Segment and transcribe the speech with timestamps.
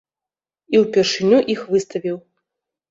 [0.77, 2.17] І ўпершыню іх выставіў.